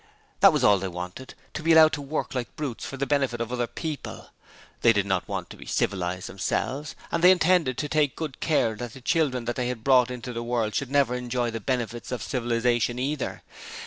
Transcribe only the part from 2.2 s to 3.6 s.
like brutes for the benefit of